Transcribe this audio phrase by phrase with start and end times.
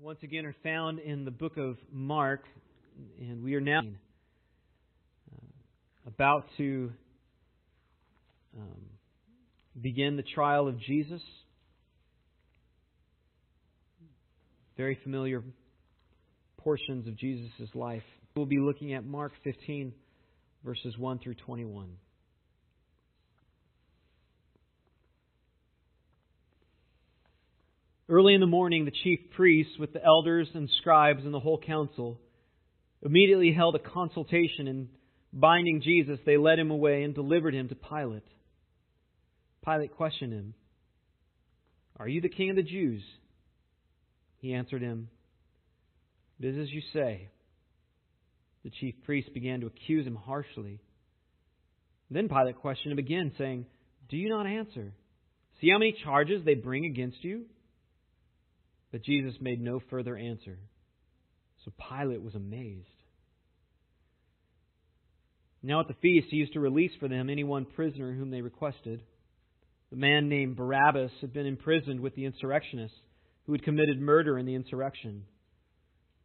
[0.00, 2.42] once again are found in the book of Mark,
[3.18, 5.38] and we are now uh,
[6.06, 6.92] about to
[8.58, 8.82] um,
[9.80, 11.22] begin the trial of Jesus.
[14.76, 15.42] Very familiar
[16.58, 18.02] portions of Jesus' life.
[18.34, 19.94] We'll be looking at Mark 15,
[20.62, 21.88] verses 1 through 21.
[28.08, 31.58] Early in the morning, the chief priests, with the elders and scribes and the whole
[31.58, 32.20] council,
[33.02, 34.88] immediately held a consultation, and
[35.32, 38.22] binding Jesus, they led him away and delivered him to Pilate.
[39.64, 40.54] Pilate questioned him,
[41.96, 43.02] Are you the king of the Jews?
[44.38, 45.08] He answered him,
[46.38, 47.28] It is as you say.
[48.62, 50.80] The chief priests began to accuse him harshly.
[52.08, 53.66] Then Pilate questioned him again, saying,
[54.08, 54.92] Do you not answer?
[55.60, 57.46] See how many charges they bring against you?
[58.96, 60.58] But Jesus made no further answer.
[61.66, 62.86] So Pilate was amazed.
[65.62, 68.40] Now at the feast, he used to release for them any one prisoner whom they
[68.40, 69.02] requested.
[69.90, 72.96] The man named Barabbas had been imprisoned with the insurrectionists
[73.44, 75.24] who had committed murder in the insurrection.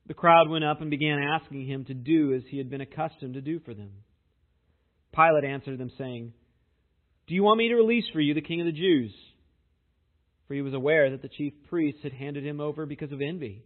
[0.08, 3.34] The crowd went up and began asking him to do as he had been accustomed
[3.34, 3.92] to do for them.
[5.14, 6.32] Pilate answered them, saying,
[7.28, 9.12] Do you want me to release for you the king of the Jews?
[10.52, 13.64] For he was aware that the chief priests had handed him over because of envy.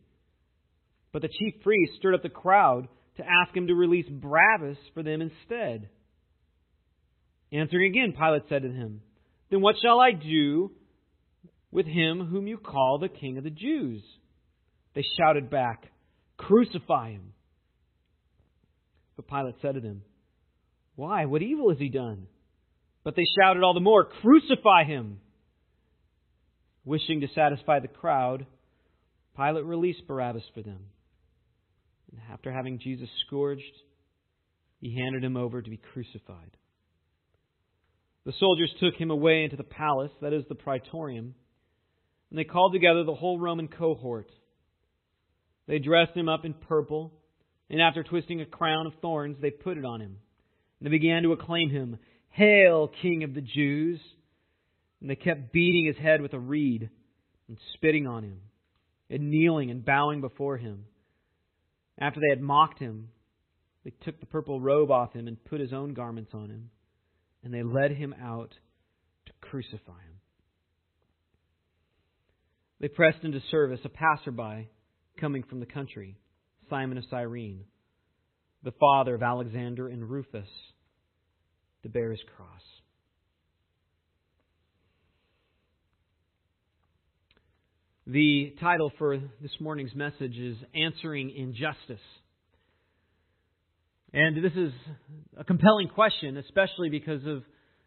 [1.12, 5.02] But the chief priests stirred up the crowd to ask him to release Barabbas for
[5.02, 5.90] them instead.
[7.52, 9.02] Answering again, Pilate said to him,
[9.50, 10.74] Then what shall I do
[11.72, 14.04] with him whom you call the King of the Jews?
[14.94, 15.86] They shouted back,
[16.38, 17.34] Crucify him.
[19.16, 20.04] But Pilate said to them,
[20.96, 21.26] Why?
[21.26, 22.28] What evil has he done?
[23.04, 25.20] But they shouted all the more, Crucify him.
[26.86, 28.46] Wishing to satisfy the crowd,
[29.36, 30.80] Pilate released Barabbas for them.
[32.12, 33.64] And after having Jesus scourged,
[34.80, 36.58] he handed him over to be crucified.
[38.26, 41.36] The soldiers took him away into the palace, that is the praetorium,
[42.30, 44.32] and they called together the whole Roman cohort.
[45.68, 47.14] They dressed him up in purple,
[47.70, 50.18] and after twisting a crown of thorns, they put it on him.
[50.80, 51.98] And they began to acclaim him,
[52.30, 54.00] Hail, King of the Jews!
[55.02, 56.90] And they kept beating his head with a reed
[57.48, 58.40] and spitting on him
[59.10, 60.86] and kneeling and bowing before him.
[61.98, 63.10] After they had mocked him,
[63.84, 66.72] they took the purple robe off him and put his own garments on him,
[67.44, 68.54] and they led him out
[69.28, 70.20] to crucify him.
[72.80, 74.70] They pressed into service a passerby
[75.20, 76.18] coming from the country,
[76.70, 77.64] Simon of Cyrene,
[78.64, 80.50] the father of Alexander and Rufus,
[81.84, 82.62] to bear his cross.
[88.08, 92.06] The title for this morning's message is Answering Injustice.
[94.14, 94.72] And this is
[95.36, 97.42] a compelling question, especially because of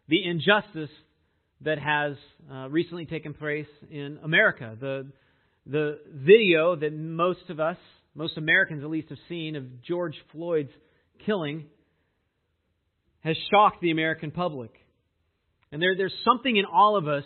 [0.09, 0.89] the injustice
[1.61, 2.17] that has
[2.51, 4.75] uh, recently taken place in America.
[4.77, 5.07] The,
[5.65, 7.77] the video that most of us,
[8.13, 10.73] most Americans at least, have seen of George Floyd's
[11.25, 11.63] killing
[13.21, 14.71] has shocked the American public.
[15.71, 17.23] And there, there's something in all of us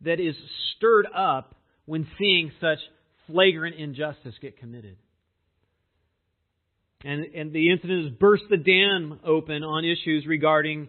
[0.00, 0.34] that is
[0.76, 1.52] stirred up
[1.86, 2.78] when seeing such
[3.26, 4.96] flagrant injustice get committed.
[7.04, 10.88] And, and the incident has burst the dam open on issues regarding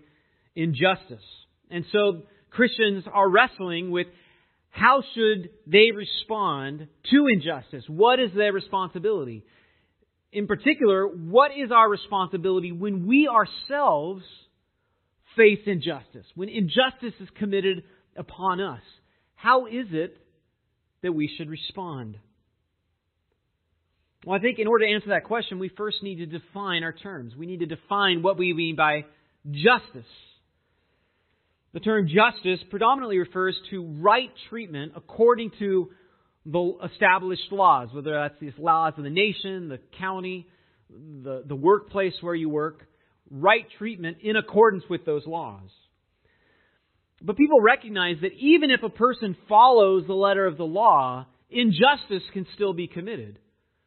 [0.55, 1.23] injustice.
[1.69, 4.07] And so Christians are wrestling with
[4.69, 7.83] how should they respond to injustice?
[7.87, 9.43] What is their responsibility?
[10.31, 14.23] In particular, what is our responsibility when we ourselves
[15.35, 16.25] face injustice?
[16.35, 17.83] When injustice is committed
[18.15, 18.81] upon us?
[19.35, 20.17] How is it
[21.03, 22.17] that we should respond?
[24.25, 26.91] Well, I think in order to answer that question, we first need to define our
[26.91, 27.33] terms.
[27.35, 29.05] We need to define what we mean by
[29.49, 30.09] justice.
[31.73, 35.91] The term justice predominantly refers to right treatment according to
[36.45, 40.47] the established laws, whether that's the laws of the nation, the county,
[40.89, 42.87] the, the workplace where you work,
[43.29, 45.69] right treatment in accordance with those laws.
[47.21, 52.23] But people recognize that even if a person follows the letter of the law, injustice
[52.33, 53.39] can still be committed.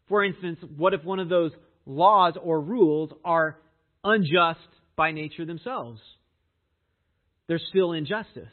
[0.08, 1.52] For instance, what if one of those
[1.86, 3.58] laws or rules are
[4.02, 4.58] unjust
[4.96, 6.00] by nature themselves?
[7.46, 8.48] There's still injustice.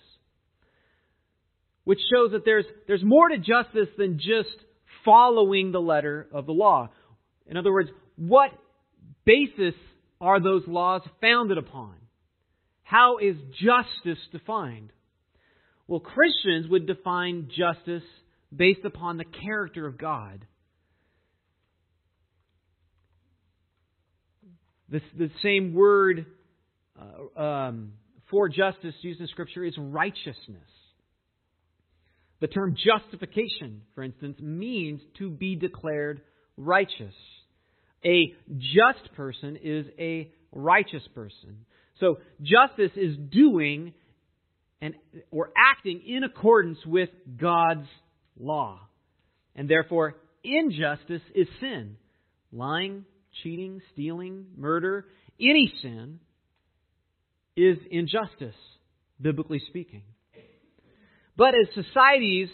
[1.83, 4.56] Which shows that there's, there's more to justice than just
[5.06, 6.89] following the letter of the law.
[7.47, 8.51] In other words, what
[9.25, 9.73] basis
[10.19, 11.95] are those laws founded upon?
[12.87, 14.93] How is justice defined?
[15.87, 18.07] Well, Christians would define justice
[18.55, 20.45] based upon the character of God.
[24.89, 26.27] The, the same word
[26.97, 27.91] uh, um,
[28.31, 30.71] for justice used in Scripture is righteousness.
[32.39, 36.21] The term justification, for instance, means to be declared
[36.55, 37.13] righteous.
[38.05, 41.65] A just person is a righteous person.
[41.99, 43.94] So justice is doing
[44.81, 44.95] and
[45.31, 47.09] or acting in accordance with
[47.39, 47.88] God's
[48.39, 48.79] law.
[49.55, 51.97] And therefore injustice is sin.
[52.51, 53.05] Lying,
[53.44, 55.05] cheating, stealing, murder,
[55.39, 56.19] any sin
[57.55, 58.55] is injustice,
[59.19, 60.03] biblically speaking.
[61.35, 62.49] But as societies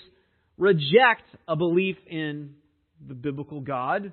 [0.57, 2.55] reject a belief in
[3.05, 4.11] the biblical God,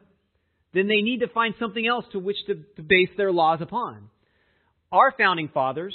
[0.72, 4.10] then they need to find something else to which to, to base their laws upon.
[4.92, 5.94] Our founding fathers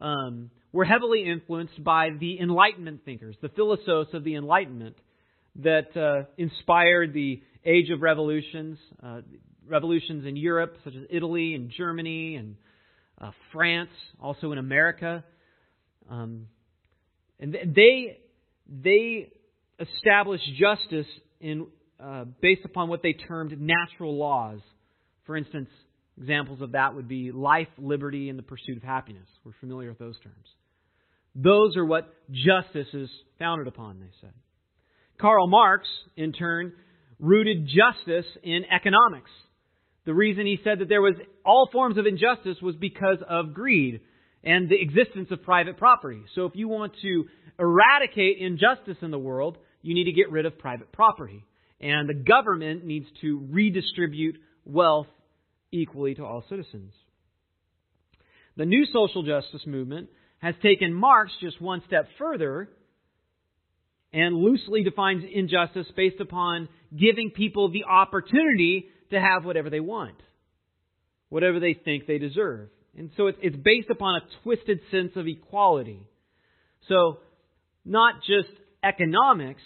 [0.00, 4.96] um, were heavily influenced by the Enlightenment thinkers, the philosophers of the Enlightenment
[5.62, 9.20] that uh, inspired the age of revolutions, uh,
[9.64, 12.56] revolutions in Europe, such as Italy and Germany and
[13.20, 13.90] uh, France,
[14.20, 15.22] also in America.
[16.10, 16.48] Um,
[17.38, 18.18] and they
[18.68, 19.30] they
[19.78, 21.06] established justice
[21.40, 21.68] in
[22.00, 24.58] uh, based upon what they termed natural laws.
[25.26, 25.68] For instance,
[26.18, 29.26] examples of that would be life, liberty, and the pursuit of happiness.
[29.44, 30.46] We're familiar with those terms.
[31.34, 34.32] Those are what justice is founded upon, they said.
[35.20, 35.86] Karl Marx,
[36.16, 36.72] in turn,
[37.18, 39.30] rooted justice in economics.
[40.04, 41.14] The reason he said that there was
[41.44, 44.00] all forms of injustice was because of greed
[44.44, 46.22] and the existence of private property.
[46.34, 47.24] So if you want to
[47.58, 51.44] eradicate injustice in the world, you need to get rid of private property.
[51.80, 55.08] And the government needs to redistribute wealth
[55.72, 56.92] equally to all citizens.
[58.56, 60.08] The new social justice movement
[60.38, 62.68] has taken Marx just one step further
[64.12, 70.16] and loosely defines injustice based upon giving people the opportunity to have whatever they want,
[71.28, 72.68] whatever they think they deserve.
[72.96, 76.06] And so it's based upon a twisted sense of equality.
[76.88, 77.18] So,
[77.84, 78.48] not just
[78.82, 79.62] economics,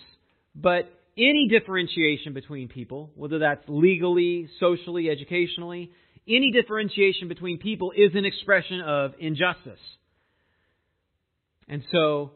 [0.55, 5.93] but any differentiation between people, whether that's legally, socially, educationally,
[6.27, 9.81] any differentiation between people is an expression of injustice.
[11.69, 12.33] And so,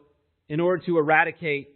[0.47, 1.69] in order to eradicate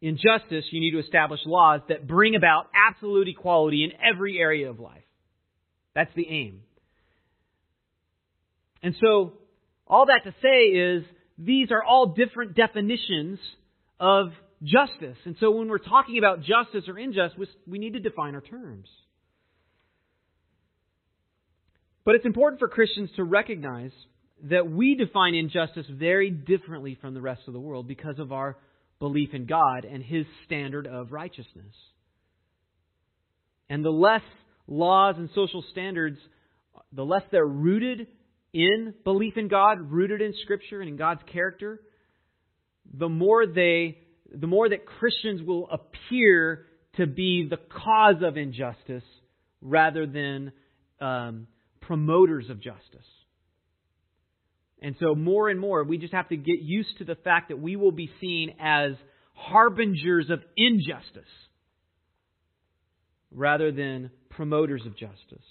[0.00, 4.78] injustice, you need to establish laws that bring about absolute equality in every area of
[4.78, 5.02] life.
[5.94, 6.62] That's the aim.
[8.82, 9.32] And so,
[9.86, 11.04] all that to say is,
[11.38, 13.38] these are all different definitions
[13.98, 14.28] of
[14.62, 15.16] justice.
[15.24, 18.88] And so, when we're talking about justice or injustice, we need to define our terms.
[22.04, 23.90] But it's important for Christians to recognize
[24.44, 28.56] that we define injustice very differently from the rest of the world because of our
[28.98, 31.74] belief in God and His standard of righteousness.
[33.68, 34.22] And the less
[34.66, 36.18] laws and social standards,
[36.92, 38.06] the less they're rooted
[38.52, 41.80] in belief in God, rooted in Scripture and in God's character,
[42.92, 43.98] the more they,
[44.32, 46.66] the more that Christians will appear
[46.96, 49.04] to be the cause of injustice
[49.60, 50.52] rather than
[51.00, 51.46] um,
[51.80, 53.06] promoters of justice.
[54.80, 57.58] And so, more and more, we just have to get used to the fact that
[57.58, 58.92] we will be seen as
[59.34, 61.30] harbingers of injustice
[63.32, 65.44] rather than promoters of justice.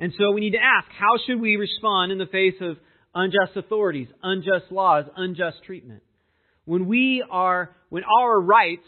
[0.00, 2.76] And so we need to ask how should we respond in the face of
[3.14, 6.02] unjust authorities, unjust laws, unjust treatment?
[6.68, 8.86] When we are, when our rights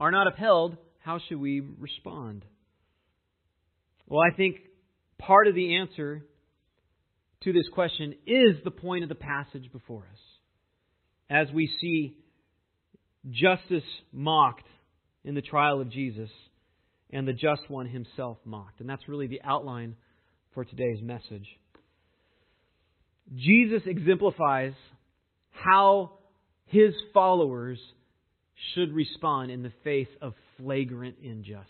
[0.00, 2.46] are not upheld, how should we respond?
[4.06, 4.56] Well, I think
[5.18, 6.24] part of the answer
[7.42, 10.18] to this question is the point of the passage before us.
[11.28, 12.16] As we see
[13.30, 14.66] justice mocked
[15.22, 16.30] in the trial of Jesus
[17.10, 18.80] and the just one himself mocked.
[18.80, 19.94] And that's really the outline
[20.54, 21.46] for today's message.
[23.36, 24.72] Jesus exemplifies
[25.50, 26.12] how
[26.70, 27.78] his followers
[28.74, 31.66] should respond in the face of flagrant injustice.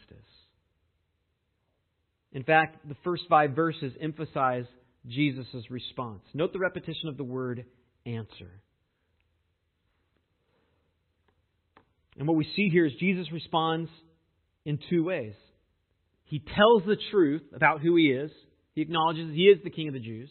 [2.33, 4.67] In fact, the first five verses emphasize
[5.09, 6.23] Jesus' response.
[6.35, 7.65] Note the repetition of the word
[8.05, 8.51] answer.
[12.19, 13.91] And what we see here is Jesus responds
[14.67, 15.35] in two ways.
[16.25, 18.31] He tells the truth about who he is,
[18.75, 20.29] he acknowledges he is the King of the Jews,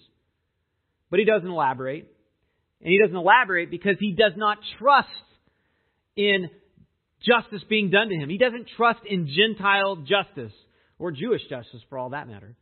[1.09, 2.05] but he doesn't elaborate.
[2.81, 5.07] And he doesn't elaborate because he does not trust
[6.15, 6.49] in
[7.25, 8.29] justice being done to him.
[8.29, 10.53] He doesn't trust in Gentile justice
[10.97, 12.55] or Jewish justice for all that matter.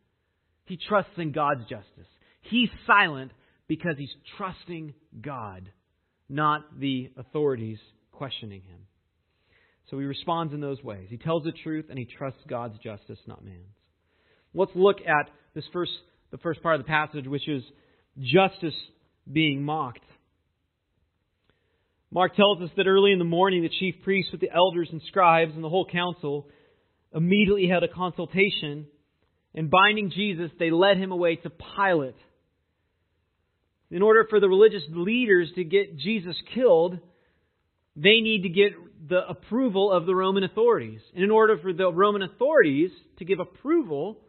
[0.66, 2.08] He trusts in God's justice.
[2.42, 3.32] He's silent
[3.68, 5.70] because he's trusting God,
[6.30, 7.80] not the authorities
[8.12, 8.80] questioning him.
[9.90, 11.08] So he responds in those ways.
[11.10, 13.76] He tells the truth and he trusts God's justice, not man's.
[14.54, 15.92] Let's look at this first,
[16.32, 17.64] the first part of the passage, which is
[18.20, 18.76] justice
[19.32, 20.04] being mocked.
[22.12, 25.02] Mark tells us that early in the morning, the chief priests with the elders and
[25.08, 26.48] scribes and the whole council
[27.14, 28.88] immediately had a consultation,
[29.54, 32.16] and binding Jesus, they led him away to Pilate.
[33.90, 37.00] In order for the religious leaders to get Jesus killed,
[37.96, 38.74] they need to get
[39.10, 41.02] the approval of the Roman authorities.
[41.16, 44.20] And in order for the Roman authorities to give approval,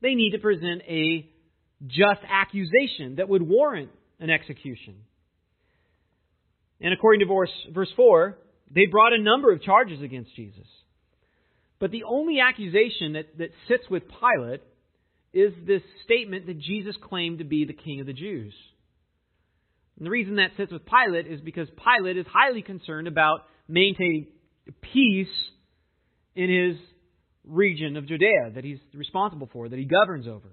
[0.00, 1.28] they need to present a
[1.86, 4.96] just accusation that would warrant an execution.
[6.80, 8.38] And according to verse, verse 4,
[8.70, 10.66] they brought a number of charges against Jesus.
[11.78, 14.62] But the only accusation that, that sits with Pilate
[15.32, 18.54] is this statement that Jesus claimed to be the king of the Jews.
[19.96, 24.28] And the reason that sits with Pilate is because Pilate is highly concerned about maintaining
[24.92, 25.28] peace
[26.34, 26.76] in his
[27.44, 30.48] region of Judea that he's responsible for, that he governs over.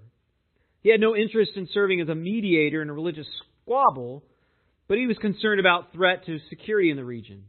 [0.82, 3.26] He had no interest in serving as a mediator in a religious
[3.66, 4.22] squabble,
[4.88, 7.42] but he was concerned about threat to security in the region.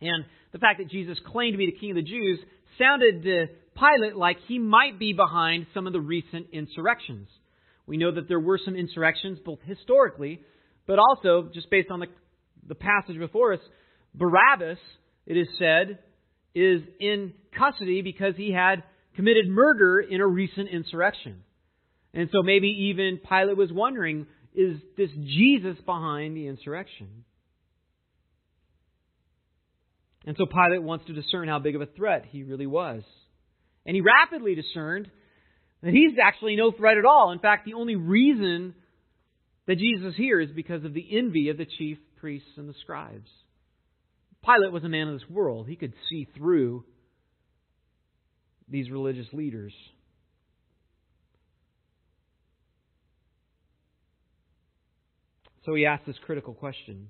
[0.00, 2.38] And the fact that Jesus claimed to be the king of the Jews
[2.78, 7.28] sounded to Pilate like he might be behind some of the recent insurrections.
[7.86, 10.40] We know that there were some insurrections, both historically,
[10.86, 12.06] but also, just based on the,
[12.68, 13.60] the passage before us,
[14.14, 14.78] Barabbas,
[15.26, 15.98] it is said,
[16.54, 18.84] is in custody because he had
[19.16, 21.42] committed murder in a recent insurrection.
[22.12, 27.24] And so maybe even Pilate was wondering is this Jesus behind the insurrection?
[30.26, 33.02] And so Pilate wants to discern how big of a threat he really was.
[33.84, 35.10] And he rapidly discerned
[35.82, 37.32] that he's actually no threat at all.
[37.32, 38.74] In fact, the only reason
[39.66, 42.74] that Jesus is here is because of the envy of the chief priests and the
[42.80, 43.28] scribes.
[44.44, 45.66] Pilate was a man of this world.
[45.68, 46.84] He could see through
[48.68, 49.72] these religious leaders.
[55.64, 57.08] So he asked this critical question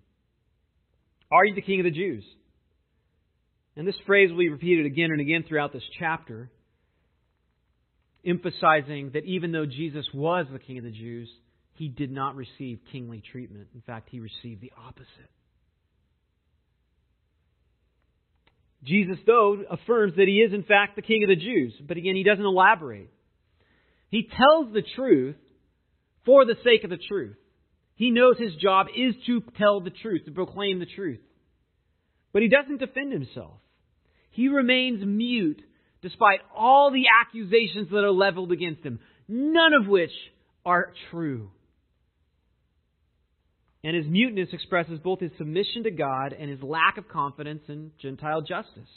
[1.30, 2.24] Are you the king of the Jews?
[3.76, 6.50] And this phrase will be repeated again and again throughout this chapter,
[8.24, 11.28] emphasizing that even though Jesus was the king of the Jews,
[11.74, 13.68] he did not receive kingly treatment.
[13.74, 15.08] In fact, he received the opposite.
[18.84, 21.72] Jesus, though, affirms that he is, in fact, the king of the Jews.
[21.86, 23.10] But again, he doesn't elaborate.
[24.10, 25.36] He tells the truth
[26.24, 27.36] for the sake of the truth.
[27.96, 31.20] He knows his job is to tell the truth, to proclaim the truth.
[32.32, 33.60] But he doesn't defend himself.
[34.30, 35.62] He remains mute
[36.02, 38.98] despite all the accusations that are leveled against him,
[39.28, 40.10] none of which
[40.66, 41.50] are true.
[43.84, 47.92] And his muteness expresses both his submission to God and his lack of confidence in
[48.00, 48.88] Gentile justice.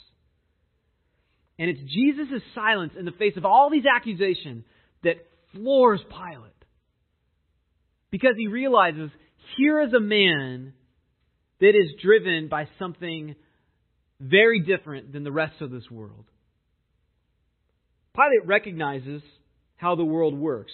[1.58, 4.64] And it's Jesus' silence in the face of all these accusations
[5.04, 5.16] that
[5.54, 6.57] floors Pilate.
[8.10, 9.10] Because he realizes
[9.56, 10.72] here is a man
[11.60, 13.34] that is driven by something
[14.20, 16.24] very different than the rest of this world.
[18.14, 19.22] Pilate recognizes
[19.76, 20.72] how the world works.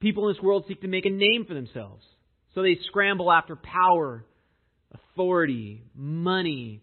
[0.00, 2.04] People in this world seek to make a name for themselves.
[2.54, 4.24] So they scramble after power,
[4.92, 6.82] authority, money,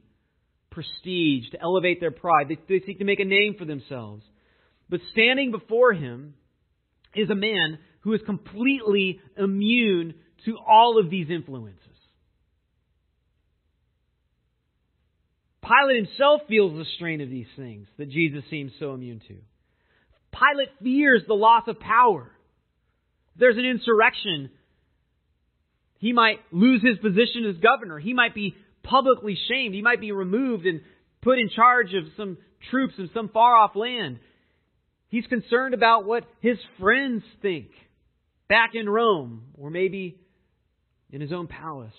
[0.70, 2.48] prestige to elevate their pride.
[2.50, 4.24] They, they seek to make a name for themselves.
[4.90, 6.36] But standing before him
[7.16, 10.14] is a man who is completely immune
[10.46, 11.80] to all of these influences.
[15.64, 19.36] Pilate himself feels the strain of these things that Jesus seems so immune to.
[20.34, 22.30] Pilate fears the loss of power.
[23.38, 24.50] There's an insurrection.
[26.00, 27.98] He might lose his position as governor.
[27.98, 29.74] He might be publicly shamed.
[29.74, 30.82] He might be removed and
[31.22, 32.38] put in charge of some
[32.70, 34.20] troops in some far off land.
[35.08, 37.68] He's concerned about what his friends think
[38.48, 40.18] back in Rome or maybe
[41.12, 41.94] in his own palace.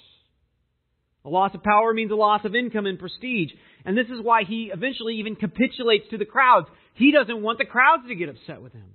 [1.24, 3.50] A loss of power means a loss of income and prestige.
[3.84, 6.68] And this is why he eventually even capitulates to the crowds.
[6.94, 8.94] He doesn't want the crowds to get upset with him.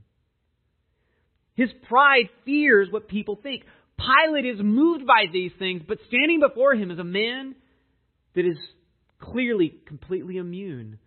[1.55, 3.63] His pride fears what people think.
[3.97, 7.55] Pilate is moved by these things, but standing before him is a man
[8.35, 8.57] that is
[9.19, 10.99] clearly completely immune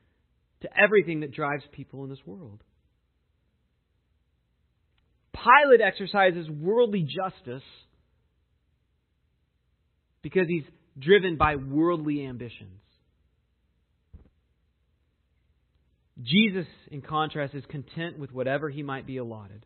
[0.61, 2.63] to everything that drives people in this world.
[5.35, 7.63] Pilate exercises worldly justice
[10.23, 10.65] because he's
[10.99, 12.81] driven by worldly ambitions.
[16.23, 19.65] Jesus, in contrast, is content with whatever he might be allotted.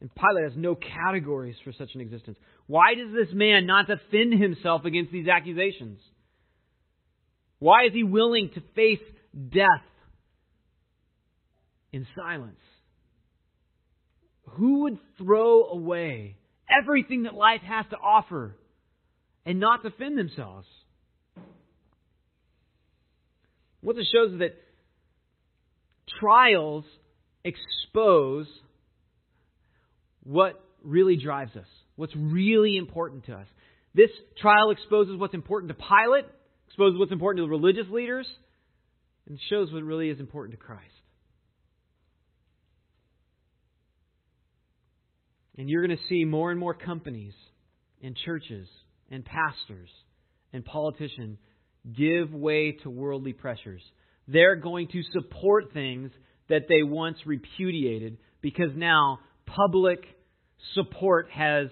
[0.00, 2.38] And Pilate has no categories for such an existence.
[2.66, 6.00] Why does this man not defend himself against these accusations?
[7.58, 9.06] Why is he willing to face
[9.52, 9.84] death
[11.92, 12.58] in silence?
[14.52, 16.36] Who would throw away
[16.68, 18.56] everything that life has to offer
[19.44, 20.66] and not defend themselves?
[23.80, 24.56] What this shows is that
[26.20, 26.84] trials
[27.44, 28.46] expose
[30.22, 31.66] what really drives us,
[31.96, 33.46] what's really important to us.
[33.94, 36.26] This trial exposes what's important to Pilate,
[36.68, 38.28] exposes what's important to the religious leaders,
[39.26, 40.84] and shows what really is important to Christ.
[45.60, 47.34] And you're going to see more and more companies
[48.02, 48.66] and churches
[49.10, 49.90] and pastors
[50.54, 51.36] and politicians
[51.94, 53.82] give way to worldly pressures.
[54.26, 56.12] They're going to support things
[56.48, 59.98] that they once repudiated because now public
[60.72, 61.66] support has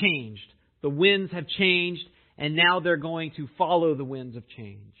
[0.00, 0.52] changed.
[0.82, 2.02] The winds have changed,
[2.38, 4.94] and now they're going to follow the winds of change.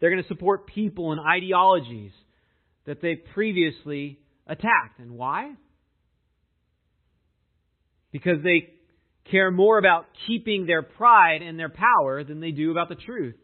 [0.00, 2.10] They're going to support people and ideologies
[2.84, 4.98] that they previously attacked.
[4.98, 5.52] And why?
[8.16, 8.70] Because they
[9.30, 13.34] care more about keeping their pride and their power than they do about the truth.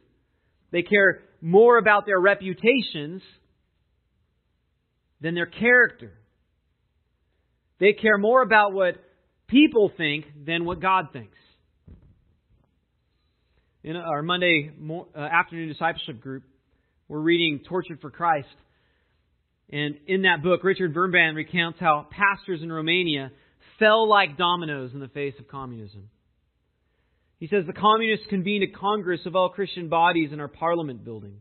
[0.70, 3.20] They care more about their reputations
[5.20, 6.12] than their character.
[7.80, 8.94] They care more about what
[9.46, 11.36] people think than what God thinks.
[13.84, 16.44] In our Monday uh, afternoon discipleship group,
[17.08, 18.48] we're reading Tortured for Christ.
[19.70, 23.32] And in that book, Richard Wurmbrand recounts how pastors in Romania
[23.82, 26.08] fell like dominoes in the face of communism.
[27.40, 31.38] He says the communists convened a congress of all Christian bodies in our parliament building.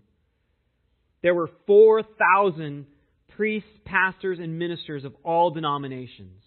[1.22, 2.88] There were 4,000
[3.36, 6.42] priests, pastors, and ministers of all denominations.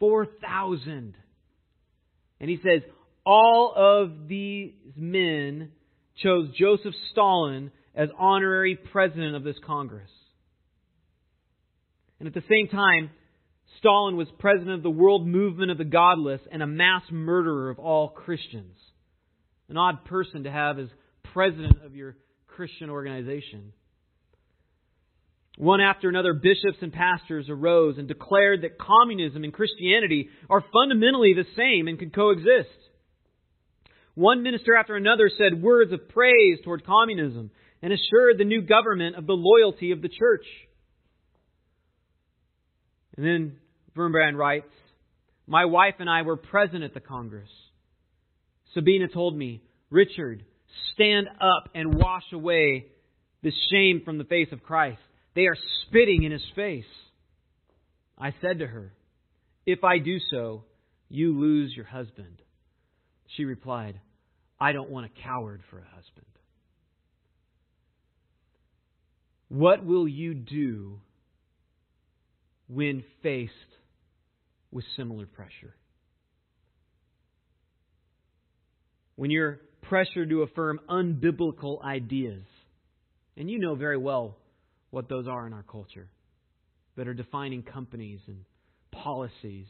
[0.00, 1.14] 4,000.
[2.38, 2.82] And he says,
[3.24, 5.70] all of these men
[6.22, 10.10] chose Joseph Stalin as honorary president of this Congress.
[12.18, 13.10] And at the same time,
[13.78, 17.78] Stalin was president of the world movement of the godless and a mass murderer of
[17.78, 18.76] all Christians.
[19.68, 20.88] An odd person to have as
[21.32, 23.72] president of your Christian organization.
[25.58, 31.34] One after another, bishops and pastors arose and declared that communism and Christianity are fundamentally
[31.34, 32.70] the same and can coexist.
[34.14, 37.50] One minister after another said words of praise toward communism
[37.82, 40.46] and assured the new government of the loyalty of the church.
[43.16, 43.56] And then
[43.96, 44.72] Wurmbrand writes,
[45.46, 47.48] My wife and I were present at the Congress.
[48.74, 50.44] Sabina told me, Richard,
[50.94, 52.86] stand up and wash away
[53.42, 55.00] this shame from the face of Christ.
[55.34, 56.84] They are spitting in his face.
[58.18, 58.92] I said to her,
[59.66, 60.64] If I do so,
[61.08, 62.40] you lose your husband.
[63.36, 64.00] She replied,
[64.60, 66.26] I don't want a coward for a husband.
[69.48, 71.00] What will you do
[72.72, 73.52] when faced
[74.70, 75.74] with similar pressure?
[79.16, 82.44] When you're pressured to affirm unbiblical ideas,
[83.36, 84.36] and you know very well
[84.90, 86.08] what those are in our culture
[86.96, 88.44] that are defining companies and
[88.90, 89.66] policies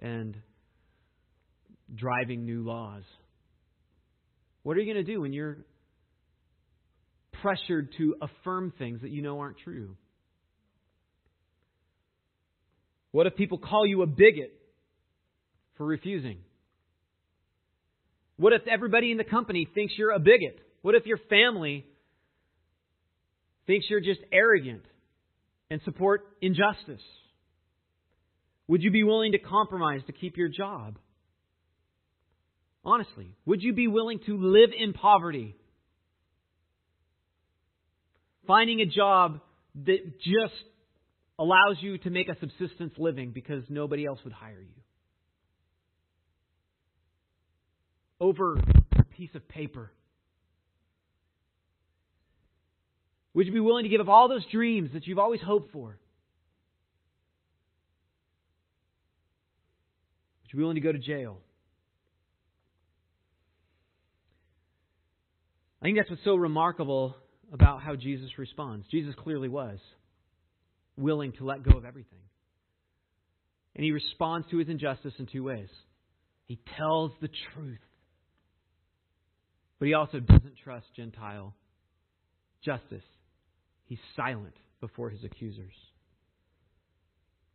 [0.00, 0.36] and
[1.94, 3.02] driving new laws.
[4.62, 5.58] What are you going to do when you're
[7.40, 9.96] pressured to affirm things that you know aren't true?
[13.16, 14.52] What if people call you a bigot
[15.78, 16.36] for refusing?
[18.36, 20.58] What if everybody in the company thinks you're a bigot?
[20.82, 21.86] What if your family
[23.66, 24.82] thinks you're just arrogant
[25.70, 27.00] and support injustice?
[28.68, 30.98] Would you be willing to compromise to keep your job?
[32.84, 35.56] Honestly, would you be willing to live in poverty?
[38.46, 39.40] Finding a job
[39.86, 40.64] that just
[41.38, 44.82] allows you to make a subsistence living because nobody else would hire you.
[48.18, 48.58] Over
[48.98, 49.92] a piece of paper.
[53.34, 55.98] Would you be willing to give up all those dreams that you've always hoped for?
[60.42, 61.38] Would you be willing to go to jail?
[65.82, 67.14] I think that's what's so remarkable
[67.52, 68.86] about how Jesus responds.
[68.90, 69.78] Jesus clearly was
[70.96, 72.18] willing to let go of everything.
[73.74, 75.68] And he responds to his injustice in two ways.
[76.46, 77.78] He tells the truth,
[79.78, 81.54] but he also doesn't trust Gentile
[82.64, 83.04] justice.
[83.84, 85.74] He's silent before his accusers.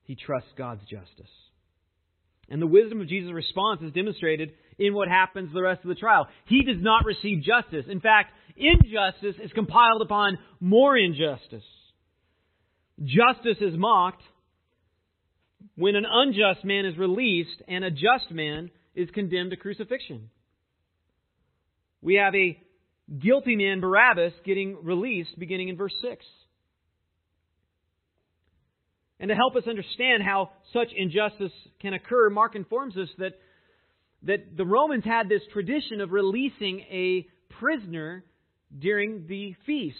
[0.04, 1.32] He trusts God's justice.
[2.50, 5.96] And the wisdom of Jesus' response is demonstrated in what happens the rest of the
[5.96, 6.28] trial.
[6.46, 7.86] He does not receive justice.
[7.90, 11.64] In fact, injustice is compiled upon more injustice.
[13.00, 14.24] Justice is mocked,
[15.76, 20.30] when an unjust man is released and a just man is condemned to crucifixion.
[22.02, 22.60] We have a
[23.20, 26.26] guilty man, Barabbas, getting released beginning in verse 6.
[29.20, 33.34] And to help us understand how such injustice can occur, Mark informs us that,
[34.24, 37.28] that the Romans had this tradition of releasing a
[37.60, 38.24] prisoner
[38.78, 39.98] during the feast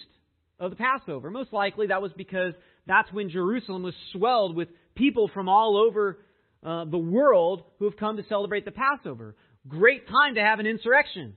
[0.58, 1.30] of the Passover.
[1.30, 2.54] Most likely that was because
[2.86, 6.18] that's when Jerusalem was swelled with people from all over
[6.64, 9.36] uh, the world who have come to celebrate the Passover.
[9.68, 11.34] Great time to have an insurrection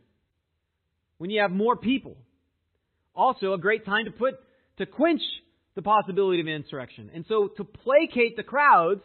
[1.17, 2.17] when you have more people.
[3.15, 4.35] Also, a great time to put
[4.77, 5.21] to quench
[5.75, 7.09] the possibility of insurrection.
[7.13, 9.01] And so, to placate the crowds,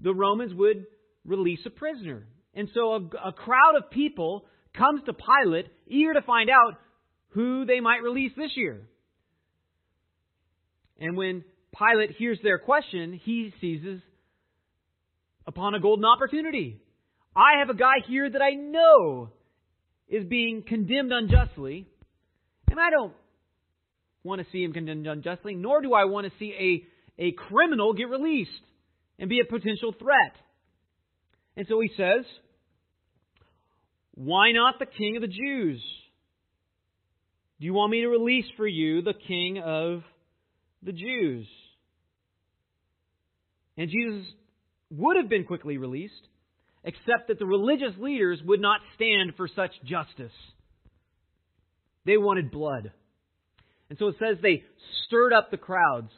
[0.00, 0.86] the Romans would
[1.24, 2.26] release a prisoner.
[2.54, 6.78] And so, a, a crowd of people comes to Pilate, eager to find out
[7.30, 8.82] who they might release this year.
[11.00, 11.44] And when
[11.76, 14.00] Pilate hears their question, he seizes
[15.46, 16.80] upon a golden opportunity.
[17.34, 19.30] I have a guy here that I know
[20.08, 21.86] is being condemned unjustly,
[22.70, 23.12] and I don't
[24.22, 26.86] want to see him condemned unjustly, nor do I want to see
[27.18, 28.50] a, a criminal get released
[29.18, 30.34] and be a potential threat.
[31.56, 32.24] And so he says,
[34.14, 35.82] Why not the king of the Jews?
[37.60, 40.02] Do you want me to release for you the king of
[40.84, 41.46] the Jews?
[43.76, 44.26] And Jesus
[44.90, 46.12] would have been quickly released,
[46.84, 50.32] except that the religious leaders would not stand for such justice.
[52.04, 52.92] They wanted blood.
[53.88, 54.62] And so it says they
[55.06, 56.10] stirred up the crowds.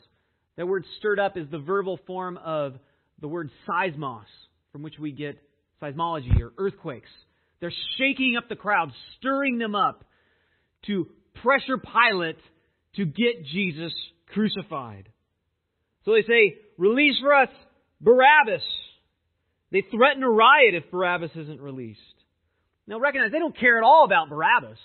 [0.56, 2.74] That word stirred up is the verbal form of
[3.20, 4.24] the word seismos,
[4.72, 5.38] from which we get
[5.82, 7.08] seismology or earthquakes.
[7.60, 10.04] They're shaking up the crowd, stirring them up
[10.86, 11.08] to
[11.42, 12.38] pressure Pilate
[12.96, 13.92] to get Jesus
[14.32, 15.08] crucified.
[16.04, 17.48] So they say, Release for us
[18.00, 18.62] Barabbas.
[19.72, 22.00] They threaten a riot if Barabbas isn't released.
[22.86, 24.78] Now recognize they don't care at all about Barabbas.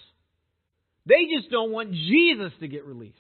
[1.06, 3.18] They just don't want Jesus to get released.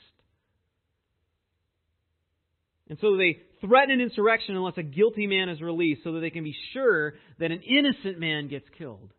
[2.89, 6.29] And so they threaten an insurrection unless a guilty man is released so that they
[6.29, 9.13] can be sure that an innocent man gets killed.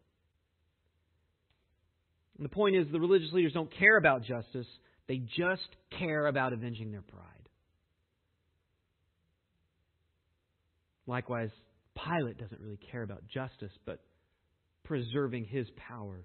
[2.37, 4.67] And the point is, the religious leaders don't care about justice,
[5.09, 7.23] they just care about avenging their pride.
[11.07, 11.51] Likewise,
[11.95, 14.01] Pilate doesn't really care about justice, but
[14.85, 16.25] preserving his power.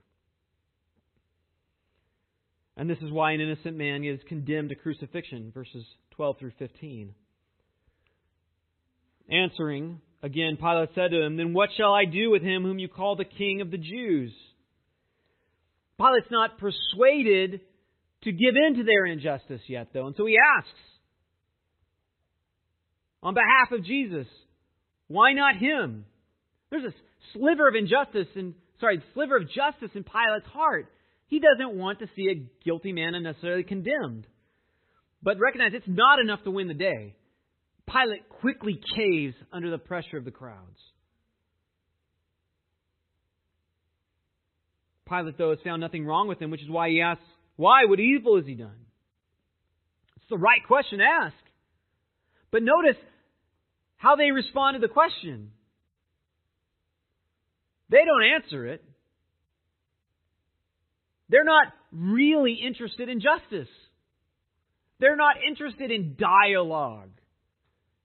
[2.75, 7.13] And this is why an innocent man is condemned to crucifixion, verses 12 through 15.
[9.29, 12.87] Answering, again, Pilate said to him, Then what shall I do with him whom you
[12.87, 14.31] call the king of the Jews?
[15.97, 17.61] Pilate's not persuaded
[18.23, 20.07] to give in to their injustice yet, though.
[20.07, 20.79] And so he asks,
[23.21, 24.27] on behalf of Jesus,
[25.07, 26.05] why not him?
[26.69, 26.93] There's a
[27.33, 30.87] sliver of injustice and sorry, sliver of justice in Pilate's heart.
[31.27, 34.25] He doesn't want to see a guilty man unnecessarily condemned.
[35.21, 37.15] But recognize it's not enough to win the day.
[37.91, 40.77] Pilate quickly caves under the pressure of the crowds.
[45.07, 47.23] Pilate, though, has found nothing wrong with him, which is why he asks,
[47.57, 47.85] Why?
[47.85, 48.85] What evil has he done?
[50.15, 51.35] It's the right question to ask.
[52.51, 52.95] But notice
[53.97, 55.51] how they respond to the question.
[57.89, 58.83] They don't answer it.
[61.29, 63.69] They're not really interested in justice.
[64.99, 67.09] They're not interested in dialogue.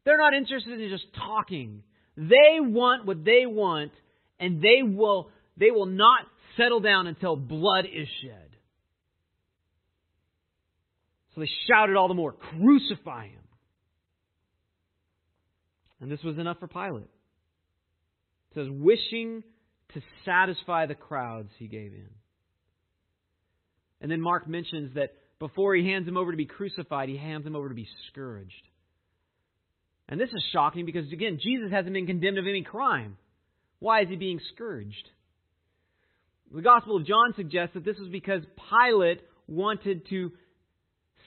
[0.04, 1.82] They're not interested in just talking.
[2.16, 3.92] They want what they want,
[4.38, 6.20] and they will, they will not
[6.56, 8.51] settle down until blood is shed.
[11.34, 13.40] So they shouted all the more, Crucify him.
[16.00, 17.04] And this was enough for Pilate.
[18.50, 19.42] It says, wishing
[19.94, 22.08] to satisfy the crowds, he gave in.
[24.00, 27.46] And then Mark mentions that before he hands him over to be crucified, he hands
[27.46, 28.68] him over to be scourged.
[30.08, 33.16] And this is shocking because, again, Jesus hasn't been condemned of any crime.
[33.78, 35.08] Why is he being scourged?
[36.52, 40.32] The Gospel of John suggests that this was because Pilate wanted to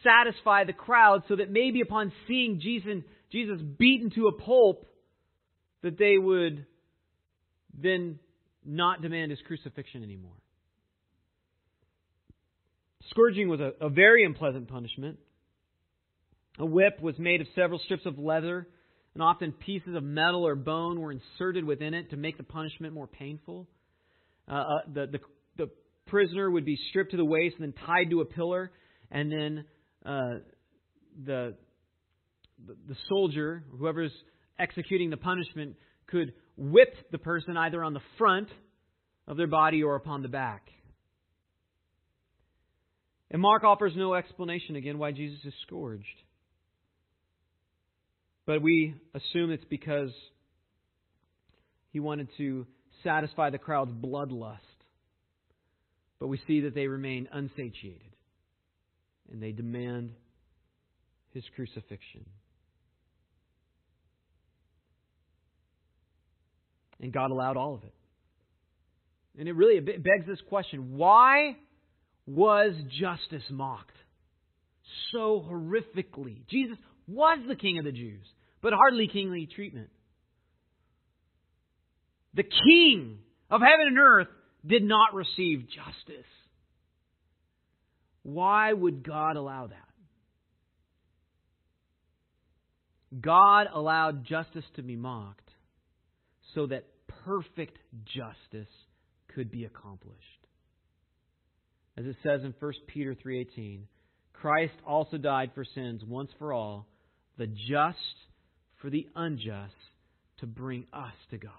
[0.03, 4.85] satisfy the crowd so that maybe upon seeing Jesus, Jesus beaten to a pulp,
[5.81, 6.65] that they would
[7.77, 8.19] then
[8.65, 10.33] not demand his crucifixion anymore.
[13.09, 15.19] Scourging was a, a very unpleasant punishment.
[16.57, 18.67] A whip was made of several strips of leather,
[19.13, 22.93] and often pieces of metal or bone were inserted within it to make the punishment
[22.93, 23.67] more painful.
[24.49, 25.19] Uh, uh, the, the,
[25.57, 25.69] the
[26.07, 28.71] prisoner would be stripped to the waist and then tied to a pillar,
[29.11, 29.65] and then
[30.05, 30.35] uh,
[31.25, 31.55] the,
[32.67, 34.11] the soldier, whoever's
[34.59, 35.75] executing the punishment
[36.07, 38.49] could whip the person either on the front
[39.27, 40.67] of their body or upon the back.
[43.31, 46.05] And Mark offers no explanation again why Jesus is scourged.
[48.45, 50.11] But we assume it's because
[51.91, 52.67] he wanted to
[53.03, 54.59] satisfy the crowd's bloodlust.
[56.19, 58.14] But we see that they remain unsatiated
[59.31, 60.11] and they demand
[61.33, 62.25] his crucifixion.
[67.01, 67.93] And God allowed all of it.
[69.37, 71.57] And it really begs this question why
[72.25, 73.95] was justice mocked
[75.11, 76.47] so horrifically?
[76.49, 78.25] Jesus was the king of the Jews,
[78.61, 79.89] but hardly kingly treatment.
[82.33, 84.27] The king of heaven and earth
[84.65, 86.25] did not receive justice.
[88.25, 89.77] Why would God allow that?
[93.21, 95.51] God allowed justice to be mocked
[96.55, 96.85] so that
[97.23, 98.73] perfect justice
[99.35, 100.17] could be accomplished.
[101.95, 103.85] As it says in 1 Peter 3:18,
[104.33, 106.87] Christ also died for sins once for all,
[107.37, 107.99] the just
[108.81, 109.75] for the unjust
[110.37, 111.51] to bring us to God.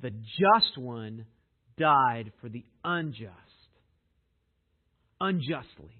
[0.00, 1.26] The just one
[1.76, 3.34] died for the unjust,
[5.20, 5.96] unjustly,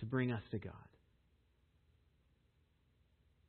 [0.00, 0.72] to bring us to God.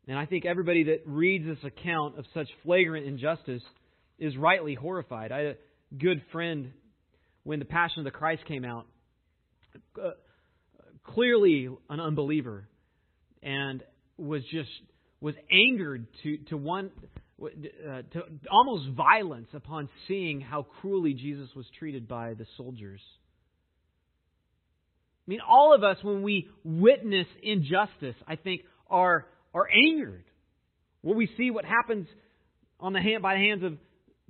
[0.08, 3.62] And I think everybody that reads this account of such flagrant injustice
[4.18, 5.32] is rightly horrified.
[5.32, 6.72] I had a good friend
[7.44, 8.88] when the Passion of the Christ came out,
[10.02, 10.12] uh,
[11.04, 12.68] clearly an unbeliever,
[13.44, 13.84] and
[14.18, 14.70] was just
[15.20, 16.92] was angered to to one
[17.42, 23.02] uh, to almost violence upon seeing how cruelly Jesus was treated by the soldiers.
[25.28, 30.24] I mean, all of us, when we witness injustice, I think, are are angered.
[31.02, 32.08] When we see what happens
[32.80, 33.78] on the hand, by the hands of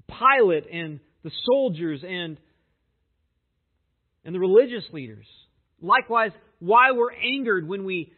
[0.07, 2.37] Pilate and the soldiers and,
[4.23, 5.25] and the religious leaders.
[5.81, 8.13] Likewise, why we're angered when we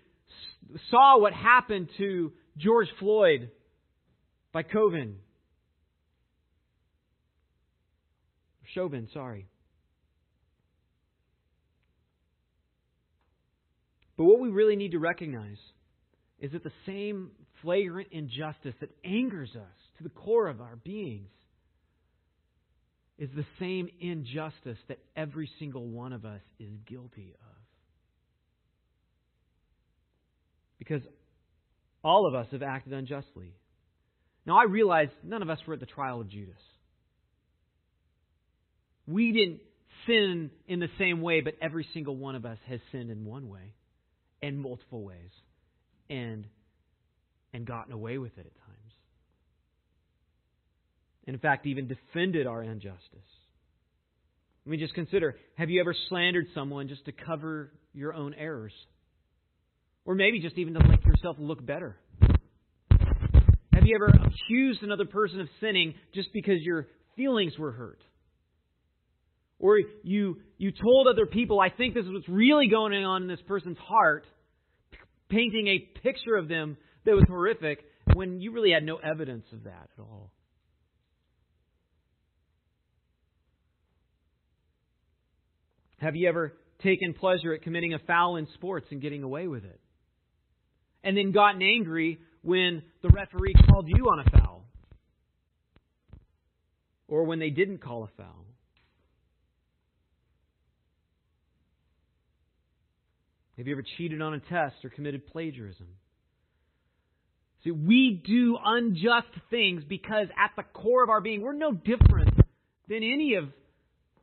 [0.92, 3.50] saw what happened to George Floyd
[4.54, 5.15] by Coven.
[8.74, 9.48] Chauvin, sorry.
[14.19, 15.58] But what we really need to recognize
[16.41, 21.29] is that the same flagrant injustice that angers us to the core of our beings
[23.17, 27.55] is the same injustice that every single one of us is guilty of.
[30.79, 31.01] Because
[32.03, 33.53] all of us have acted unjustly.
[34.45, 36.60] Now, I realize none of us were at the trial of Judas.
[39.08, 39.62] We didn't
[40.08, 43.47] sin in the same way, but every single one of us has sinned in one
[43.47, 43.75] way
[44.41, 45.32] and multiple ways
[46.10, 46.45] and
[47.54, 48.93] and gotten away with it at times.
[51.25, 52.99] And in fact, even defended our injustice.
[54.65, 58.73] Let me just consider have you ever slandered someone just to cover your own errors?
[60.06, 61.97] Or maybe just even to make yourself look better?
[63.73, 67.99] Have you ever accused another person of sinning just because your feelings were hurt?
[69.60, 73.28] Or you, you told other people, I think this is what's really going on in
[73.28, 74.26] this person's heart,
[75.28, 79.65] painting a picture of them that was horrific when you really had no evidence of
[79.65, 80.32] that at all.
[86.00, 89.65] Have you ever taken pleasure at committing a foul in sports and getting away with
[89.65, 89.80] it?
[91.04, 94.65] And then gotten angry when the referee called you on a foul?
[97.10, 98.45] Or when they didn't call a foul?
[103.60, 105.88] Have you ever cheated on a test or committed plagiarism?
[107.65, 112.34] See, we do unjust things because at the core of our being, we're no different
[112.88, 113.50] than any of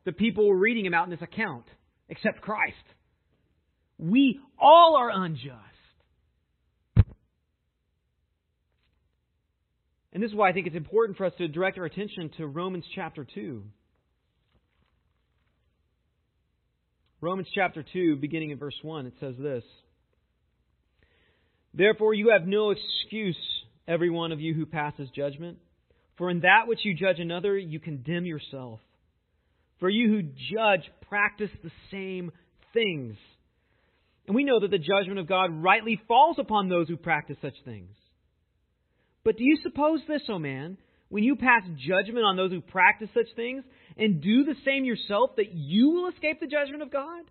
[0.06, 1.66] the people we're reading about in this account,
[2.08, 2.76] except Christ.
[3.98, 5.60] We all are unjust.
[10.14, 12.46] And this is why I think it's important for us to direct our attention to
[12.46, 13.62] Romans chapter 2.
[17.26, 19.64] Romans chapter 2, beginning in verse 1, it says this
[21.74, 23.36] Therefore, you have no excuse,
[23.88, 25.58] every one of you who passes judgment.
[26.18, 28.78] For in that which you judge another, you condemn yourself.
[29.80, 32.30] For you who judge practice the same
[32.72, 33.16] things.
[34.28, 37.56] And we know that the judgment of God rightly falls upon those who practice such
[37.64, 37.90] things.
[39.24, 42.60] But do you suppose this, O oh man, when you pass judgment on those who
[42.60, 43.64] practice such things
[43.96, 47.22] and do the same yourself, that you will escape the judgment of God?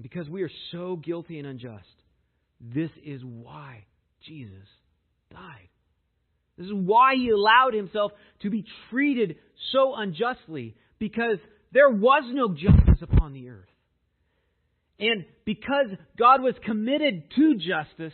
[0.00, 1.84] Because we are so guilty and unjust,
[2.60, 3.84] this is why
[4.26, 4.66] Jesus
[5.30, 5.68] died.
[6.60, 9.36] This is why he allowed himself to be treated
[9.72, 11.38] so unjustly, because
[11.72, 13.64] there was no justice upon the earth.
[14.98, 15.86] And because
[16.18, 18.12] God was committed to justice,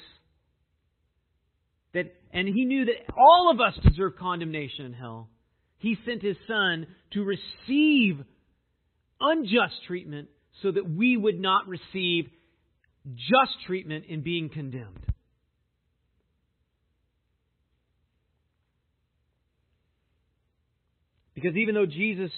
[1.92, 5.28] that, and he knew that all of us deserve condemnation in hell,
[5.78, 8.24] he sent his son to receive
[9.20, 10.28] unjust treatment
[10.62, 12.30] so that we would not receive
[13.04, 15.04] just treatment in being condemned.
[21.36, 22.32] Because even though Jesus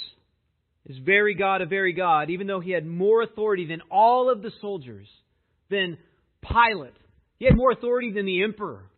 [0.84, 4.42] is very God, a very God, even though he had more authority than all of
[4.42, 5.06] the soldiers,
[5.70, 5.96] than
[6.42, 6.96] Pilate,
[7.38, 8.90] he had more authority than the emperor.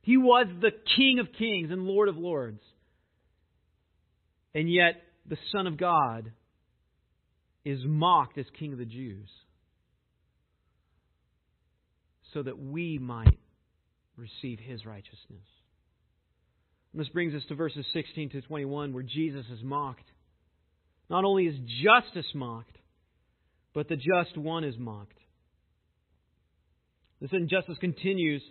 [0.00, 2.62] He was the King of kings and Lord of lords.
[4.54, 6.32] And yet, the Son of God
[7.62, 9.28] is mocked as King of the Jews
[12.32, 13.38] so that we might
[14.16, 15.44] receive his righteousness.
[16.92, 20.08] And this brings us to verses 16 to 21 where Jesus is mocked.
[21.08, 22.76] Not only is justice mocked,
[23.74, 25.18] but the just one is mocked.
[27.20, 28.42] This injustice continues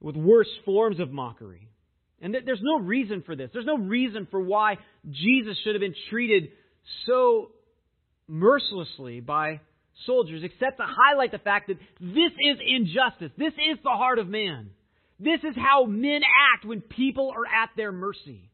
[0.00, 1.68] with worse forms of mockery.
[2.20, 3.50] And there's no reason for this.
[3.52, 4.76] There's no reason for why
[5.10, 6.50] Jesus should have been treated
[7.06, 7.50] so
[8.28, 9.60] mercilessly by
[10.06, 13.32] soldiers, except to highlight the fact that this is injustice.
[13.36, 14.70] This is the heart of man.
[15.18, 16.20] This is how men
[16.54, 18.50] act when people are at their mercy.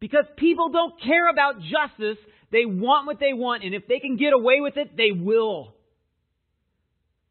[0.00, 2.18] Because people don't care about justice,
[2.50, 5.74] they want what they want, and if they can get away with it, they will.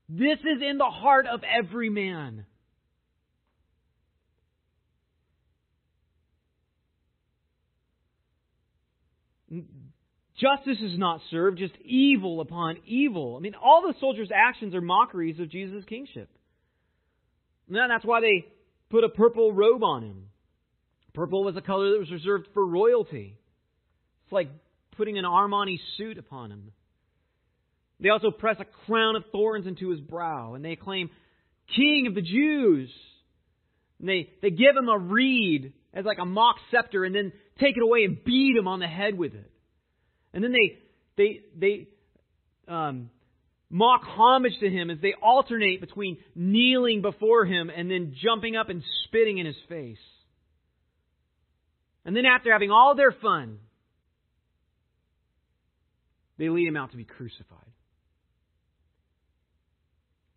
[0.07, 2.45] This is in the heart of every man.
[10.39, 13.35] Justice is not served, just evil upon evil.
[13.37, 16.29] I mean, all the soldiers' actions are mockeries of Jesus' kingship.
[17.67, 18.45] And that's why they
[18.89, 20.27] put a purple robe on him.
[21.13, 23.37] Purple was a color that was reserved for royalty.
[24.25, 24.49] It's like
[24.97, 26.71] putting an Armani suit upon him.
[27.99, 31.09] They also press a crown of thorns into his brow, and they claim,
[31.75, 32.89] King of the Jews.
[33.99, 37.77] And they, they give him a reed as like a mock scepter, and then take
[37.77, 39.51] it away and beat him on the head with it.
[40.33, 40.77] And then they
[41.17, 41.87] they they
[42.67, 43.09] um,
[43.71, 48.69] mock homage to him as they alternate between kneeling before him and then jumping up
[48.69, 49.97] and spitting in his face.
[52.05, 53.59] And then after having all their fun,
[56.37, 57.59] they lead him out to be crucified.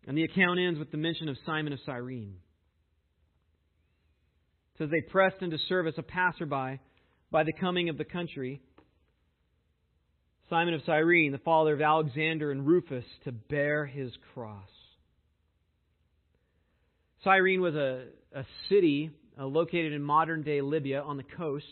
[0.07, 2.35] And the account ends with the mention of Simon of Cyrene.
[4.73, 6.79] It says they pressed into service a passerby
[7.31, 8.61] by the coming of the country
[10.49, 14.69] Simon of Cyrene, the father of Alexander and Rufus, to bear his cross.
[17.23, 21.65] Cyrene was a, a city uh, located in modern day Libya on the coast.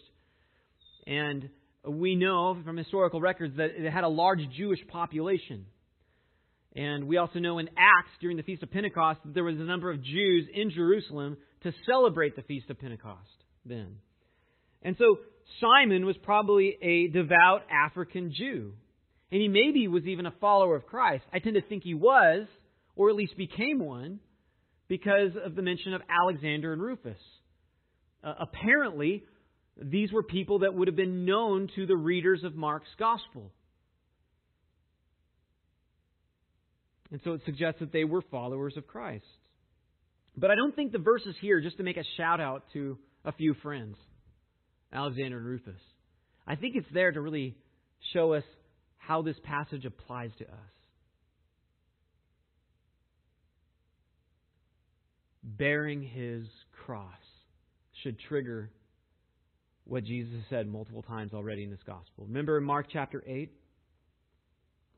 [1.05, 1.49] And
[1.87, 5.65] we know from historical records that it had a large Jewish population.
[6.75, 9.63] And we also know in Acts, during the Feast of Pentecost, that there was a
[9.63, 13.19] number of Jews in Jerusalem to celebrate the Feast of Pentecost
[13.65, 13.97] then.
[14.81, 15.19] And so
[15.59, 18.73] Simon was probably a devout African Jew.
[19.31, 21.23] And he maybe was even a follower of Christ.
[21.33, 22.47] I tend to think he was,
[22.95, 24.19] or at least became one,
[24.87, 27.17] because of the mention of Alexander and Rufus.
[28.23, 29.23] Uh, apparently,
[29.81, 33.51] these were people that would have been known to the readers of Mark's gospel.
[37.11, 39.25] And so it suggests that they were followers of Christ.
[40.35, 42.97] But I don't think the verse is here just to make a shout out to
[43.23, 43.97] a few friends.
[44.93, 45.79] Alexander and Rufus.
[46.45, 47.55] I think it's there to really
[48.13, 48.43] show us
[48.97, 50.59] how this passage applies to us.
[55.43, 56.45] Bearing his
[56.85, 57.09] cross
[58.03, 58.69] should trigger
[59.85, 62.25] what Jesus said multiple times already in this gospel.
[62.25, 63.51] Remember in Mark chapter 8,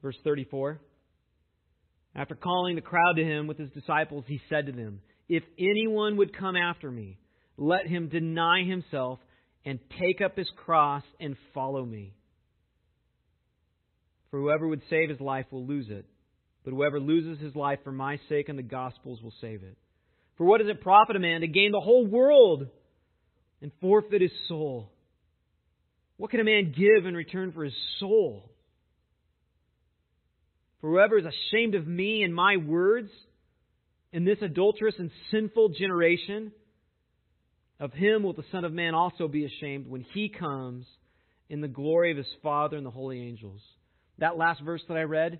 [0.01, 0.79] verse 34?
[2.15, 6.17] After calling the crowd to him with his disciples, he said to them, If anyone
[6.17, 7.17] would come after me,
[7.57, 9.19] let him deny himself
[9.65, 12.13] and take up his cross and follow me.
[14.29, 16.05] For whoever would save his life will lose it,
[16.63, 19.77] but whoever loses his life for my sake and the gospel's will save it.
[20.37, 22.67] For what does it profit a man to gain the whole world
[23.61, 24.91] and forfeit his soul?
[26.17, 28.51] What can a man give in return for his soul?
[30.81, 33.09] For whoever is ashamed of me and my words
[34.13, 36.51] in this adulterous and sinful generation,
[37.79, 40.85] of him will the Son of Man also be ashamed when he comes
[41.49, 43.61] in the glory of his Father and the holy angels.
[44.17, 45.39] that last verse that I read,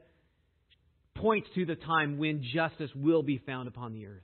[1.15, 4.23] points to the time when justice will be found upon the earth.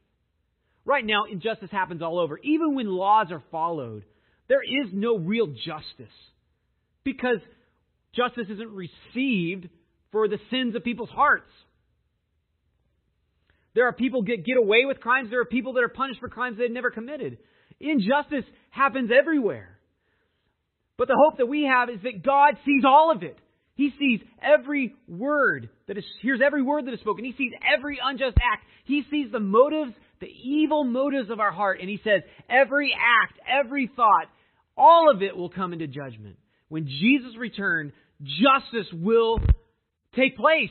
[0.83, 2.37] Right now, injustice happens all over.
[2.43, 4.03] Even when laws are followed,
[4.49, 6.13] there is no real justice
[7.03, 7.37] because
[8.13, 9.69] justice isn't received
[10.11, 11.49] for the sins of people's hearts.
[13.73, 15.29] There are people get get away with crimes.
[15.29, 17.37] There are people that are punished for crimes they've never committed.
[17.79, 19.77] Injustice happens everywhere.
[20.97, 23.37] But the hope that we have is that God sees all of it.
[23.75, 27.25] He sees every word that is hears every word that is spoken.
[27.25, 28.65] He sees every unjust act.
[28.85, 33.39] He sees the motives, the evil motives of our heart, and he says every act,
[33.47, 34.27] every thought,
[34.77, 36.37] all of it will come into judgment.
[36.69, 39.39] When Jesus returns, justice will
[40.15, 40.69] take place.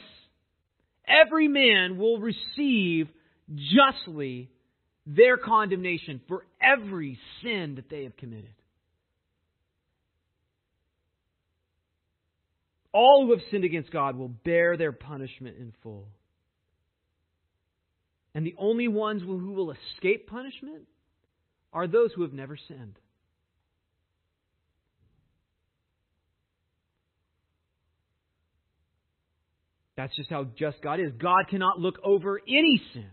[1.07, 3.09] Every man will receive
[3.57, 4.51] justly
[5.07, 8.55] their condemnation for every sin that they have committed.
[12.93, 16.09] All who have sinned against God will bear their punishment in full.
[18.35, 20.87] And the only ones who will escape punishment
[21.73, 22.99] are those who have never sinned.
[30.01, 31.13] That's just how just God is.
[31.21, 33.11] God cannot look over any sin.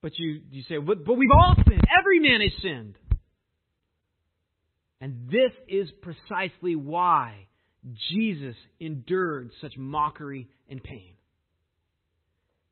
[0.00, 1.82] But you, you say, but, but we've all sinned.
[2.00, 2.94] Every man has sinned.
[5.02, 7.48] And this is precisely why
[8.12, 11.12] Jesus endured such mockery and pain.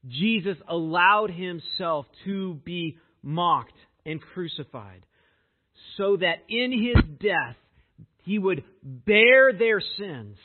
[0.09, 3.76] Jesus allowed himself to be mocked
[4.07, 5.05] and crucified
[5.98, 7.57] so that in his death
[8.22, 10.38] he would bear their sins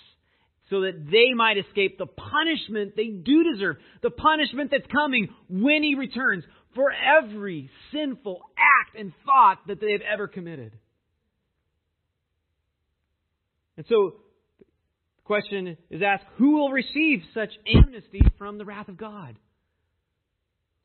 [0.70, 5.84] so that they might escape the punishment they do deserve, the punishment that's coming when
[5.84, 6.44] he returns
[6.76, 10.74] for every sinful act and thought that they have ever committed.
[13.78, 14.16] And so
[14.60, 19.38] the question is asked who will receive such amnesty from the wrath of God?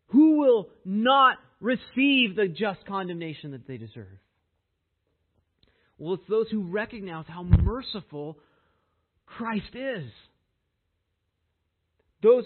[0.08, 4.18] Who will not receive the just condemnation that they deserve?
[5.98, 8.38] Well, it's those who recognize how merciful
[9.26, 10.10] Christ is.
[12.22, 12.44] Those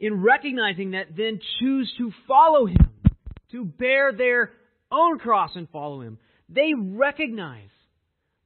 [0.00, 2.90] in recognizing that then choose to follow Him,
[3.52, 4.52] to bear their
[4.90, 6.18] own cross and follow Him.
[6.48, 7.68] They recognize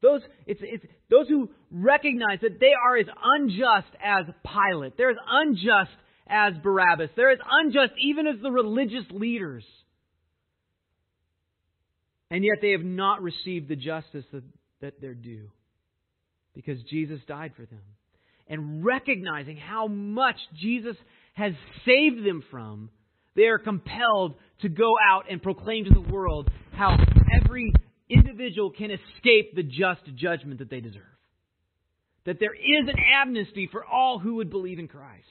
[0.00, 4.96] those, it's, it's, those who recognize that they are as unjust as Pilate.
[4.96, 5.92] They're as unjust
[6.26, 7.10] as Barabbas.
[7.14, 9.64] They're as unjust even as the religious leaders.
[12.30, 14.42] And yet they have not received the justice that,
[14.80, 15.50] that they're due
[16.54, 17.82] because Jesus died for them.
[18.48, 20.96] And recognizing how much Jesus
[21.34, 21.52] has
[21.86, 22.90] saved them from,
[23.34, 26.96] they are compelled to go out and proclaim to the world how
[27.42, 27.72] every
[28.08, 31.02] individual can escape the just judgment that they deserve.
[32.24, 35.26] That there is an amnesty for all who would believe in Christ.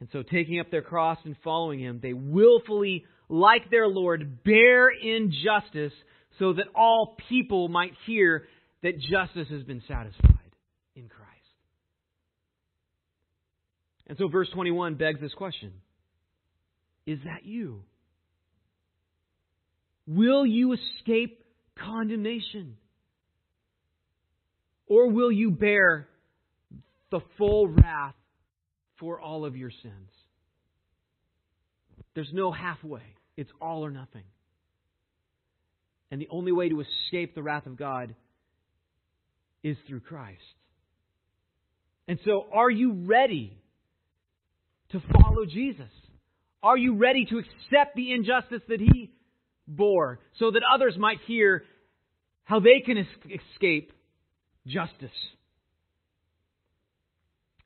[0.00, 4.88] And so, taking up their cross and following Him, they willfully, like their Lord, bear
[4.88, 5.92] injustice
[6.42, 8.48] so that all people might hear
[8.82, 10.50] that justice has been satisfied
[10.96, 11.30] in Christ.
[14.08, 15.72] And so, verse 21 begs this question
[17.06, 17.84] Is that you?
[20.08, 21.44] Will you escape
[21.78, 22.76] condemnation?
[24.88, 26.08] Or will you bear
[27.12, 28.16] the full wrath
[28.98, 30.10] for all of your sins?
[32.16, 33.02] There's no halfway.
[33.36, 34.24] It's all or nothing.
[36.12, 38.14] And the only way to escape the wrath of God
[39.64, 40.38] is through Christ.
[42.06, 43.58] And so, are you ready
[44.92, 45.90] to follow Jesus?
[46.62, 49.10] Are you ready to accept the injustice that He
[49.66, 51.64] bore, so that others might hear
[52.44, 53.92] how they can escape
[54.66, 55.10] justice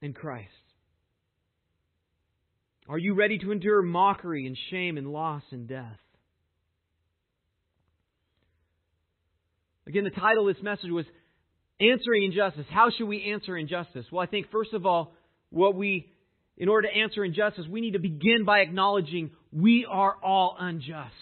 [0.01, 0.49] in Christ.
[2.89, 5.99] Are you ready to endure mockery and shame and loss and death?
[9.87, 11.07] Again, the title of this message was
[11.81, 12.67] Answering Injustice.
[12.71, 14.07] How should we answer injustice?
[14.11, 15.13] Well, I think, first of all,
[15.51, 16.11] what we,
[16.57, 21.13] in order to answer injustice, we need to begin by acknowledging we are all unjust.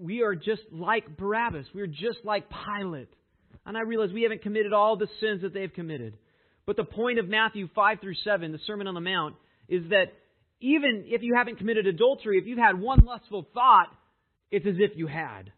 [0.00, 1.66] we are just like Barabbas.
[1.74, 3.08] We're just like Pilate.
[3.66, 6.16] And I realize we haven't committed all the sins that they've committed.
[6.66, 9.36] But the point of Matthew 5 through 7, the Sermon on the Mount,
[9.68, 10.12] is that
[10.60, 13.88] even if you haven't committed adultery, if you've had one lustful thought,
[14.50, 15.52] it's as if you had.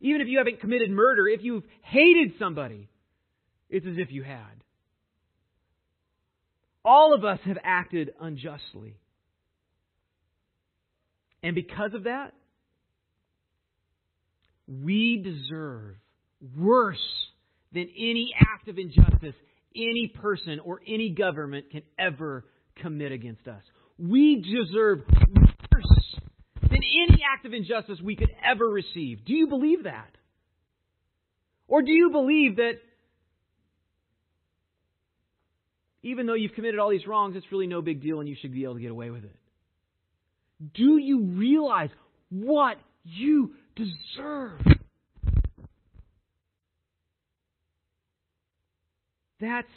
[0.00, 2.88] Even if you haven't committed murder, if you've hated somebody,
[3.68, 4.62] it's as if you had.
[6.84, 8.96] All of us have acted unjustly.
[11.42, 12.32] And because of that,
[14.66, 15.96] we deserve
[16.56, 16.96] worse
[17.72, 19.34] than any act of injustice
[19.74, 22.44] any person or any government can ever
[22.80, 23.62] commit against us.
[23.98, 25.00] We deserve
[27.04, 29.24] any act of injustice we could ever receive.
[29.24, 30.10] Do you believe that?
[31.66, 32.78] Or do you believe that
[36.02, 38.52] even though you've committed all these wrongs, it's really no big deal and you should
[38.52, 39.36] be able to get away with it?
[40.74, 41.90] Do you realize
[42.30, 44.60] what you deserve?
[49.40, 49.68] That's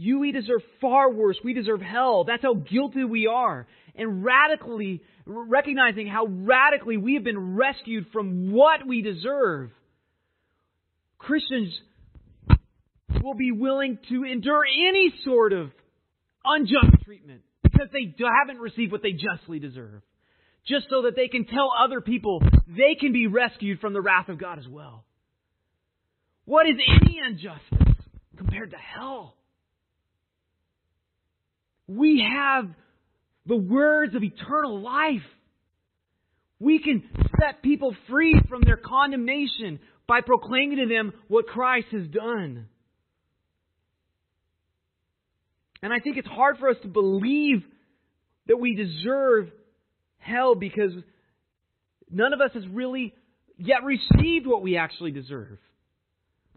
[0.00, 1.36] you, we deserve far worse.
[1.44, 2.24] We deserve hell.
[2.24, 3.66] That's how guilty we are.
[3.94, 9.70] And radically, recognizing how radically we have been rescued from what we deserve,
[11.18, 11.78] Christians
[13.22, 15.70] will be willing to endure any sort of
[16.46, 20.00] unjust treatment because they haven't received what they justly deserve.
[20.66, 24.30] Just so that they can tell other people they can be rescued from the wrath
[24.30, 25.04] of God as well.
[26.46, 27.96] What is any injustice
[28.38, 29.34] compared to hell?
[31.90, 32.68] We have
[33.46, 35.26] the words of eternal life.
[36.60, 37.02] We can
[37.40, 42.66] set people free from their condemnation by proclaiming to them what Christ has done.
[45.82, 47.64] And I think it's hard for us to believe
[48.46, 49.48] that we deserve
[50.18, 50.92] hell because
[52.08, 53.14] none of us has really
[53.56, 55.58] yet received what we actually deserve.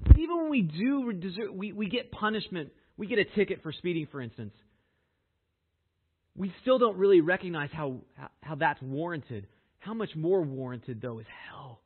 [0.06, 3.72] But even when we do deserve, we, we get punishment, we get a ticket for
[3.72, 4.54] speeding, for instance
[6.36, 7.98] we still don't really recognize how,
[8.42, 9.48] how that's warranted.
[9.80, 11.82] How much more warranted, though, is hell?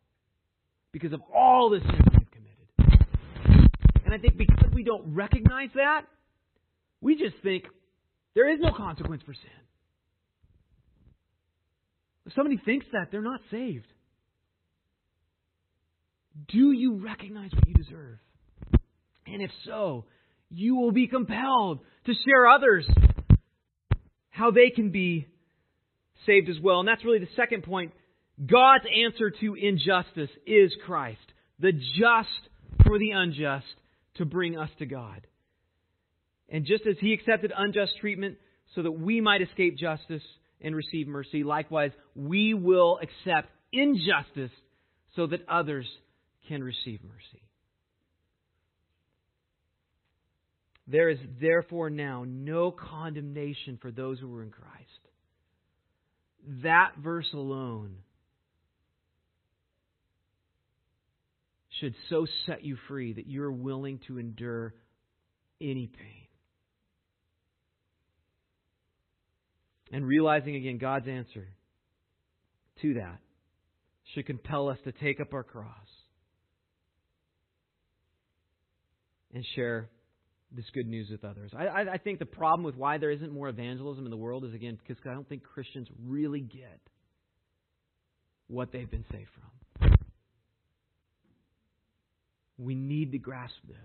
[0.91, 3.71] Because of all the sins we've committed.
[4.05, 6.03] And I think because we don't recognize that,
[7.01, 7.65] we just think
[8.35, 9.41] there is no consequence for sin.
[12.25, 13.87] If somebody thinks that, they're not saved.
[16.49, 18.19] Do you recognize what you deserve?
[19.25, 20.05] And if so,
[20.49, 22.87] you will be compelled to share others
[24.37, 25.27] how they can be
[26.25, 26.79] saved as well.
[26.79, 27.91] And that's really the second point.
[28.45, 31.19] God's answer to injustice is Christ,
[31.59, 32.29] the just
[32.85, 33.65] for the unjust
[34.15, 35.25] to bring us to God.
[36.49, 38.37] And just as he accepted unjust treatment
[38.75, 40.23] so that we might escape justice
[40.61, 44.51] and receive mercy, likewise, we will accept injustice
[45.15, 45.87] so that others
[46.47, 47.46] can receive mercy.
[50.87, 54.73] There is therefore now no condemnation for those who are in Christ.
[56.63, 57.97] That verse alone
[61.79, 64.73] should so set you free that you're willing to endure
[65.59, 66.27] any pain.
[69.91, 71.47] And realizing again God's answer
[72.81, 73.19] to that
[74.13, 75.67] should compel us to take up our cross
[79.33, 79.89] and share
[80.51, 81.51] this good news with others.
[81.57, 84.45] I, I, I think the problem with why there isn't more evangelism in the world
[84.45, 86.79] is, again, because I don't think Christians really get
[88.47, 89.29] what they've been saved
[89.79, 89.91] from.
[92.57, 93.77] We need to grasp this.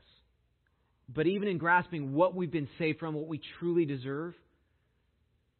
[1.12, 4.34] But even in grasping what we've been saved from, what we truly deserve,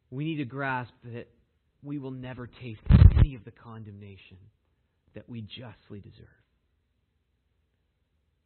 [0.09, 1.27] we need to grasp that
[1.83, 2.81] we will never taste
[3.17, 4.37] any of the condemnation
[5.15, 6.27] that we justly deserve.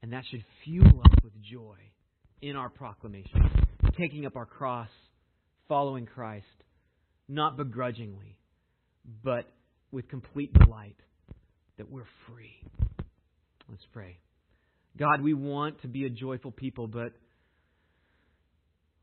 [0.01, 1.77] And that should fuel us with joy
[2.41, 3.49] in our proclamation,
[3.97, 4.89] taking up our cross,
[5.67, 6.45] following Christ,
[7.27, 8.37] not begrudgingly,
[9.23, 9.45] but
[9.91, 10.97] with complete delight
[11.77, 12.61] that we're free.
[13.69, 14.17] Let's pray.
[14.97, 17.13] God, we want to be a joyful people, but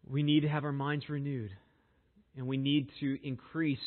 [0.09, 1.51] we need to have our minds renewed.
[2.37, 3.79] And we need to increase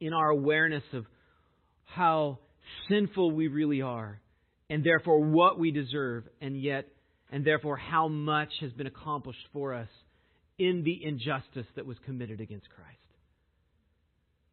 [0.00, 1.04] in our awareness of
[1.84, 2.38] how
[2.88, 4.20] sinful we really are,
[4.68, 6.86] and therefore what we deserve, and yet
[7.30, 9.88] and therefore how much has been accomplished for us
[10.58, 12.98] in the injustice that was committed against Christ.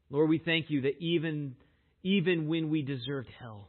[0.09, 1.55] Lord, we thank you that even,
[2.03, 3.67] even when we deserved hell,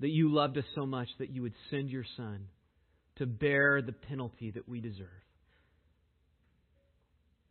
[0.00, 2.46] that you loved us so much that you would send your Son
[3.16, 5.06] to bear the penalty that we deserve.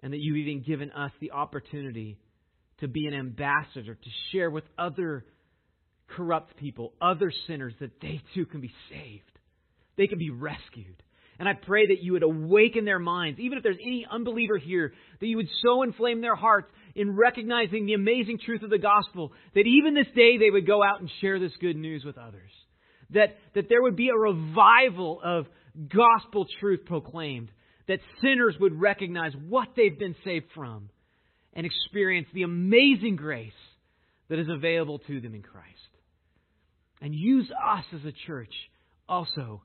[0.02, 2.18] And that you've even given us the opportunity
[2.80, 5.26] to be an ambassador, to share with other
[6.08, 9.39] corrupt people, other sinners, that they too can be saved
[10.00, 11.04] they can be rescued.
[11.40, 14.94] And I pray that you would awaken their minds, even if there's any unbeliever here,
[15.20, 19.34] that you would so inflame their hearts in recognizing the amazing truth of the gospel
[19.56, 22.50] that even this day they would go out and share this good news with others.
[23.12, 25.48] That, that there would be a revival of
[25.94, 27.50] gospel truth proclaimed.
[27.88, 30.90] That sinners would recognize what they've been saved from
[31.54, 33.52] and experience the amazing grace
[34.30, 35.68] that is available to them in Christ.
[37.02, 38.54] And use us as a church
[39.10, 39.62] also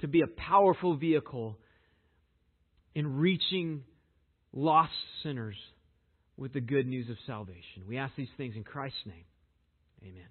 [0.00, 1.58] to be a powerful vehicle
[2.94, 3.84] in reaching
[4.52, 4.92] lost
[5.22, 5.56] sinners
[6.36, 7.84] with the good news of salvation.
[7.86, 9.24] We ask these things in Christ's name.
[10.02, 10.28] Amen.